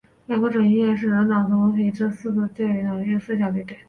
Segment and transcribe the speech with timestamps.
[0.25, 3.77] 两个枕叶是人类脑颅皮质四对脑叶最小的一对。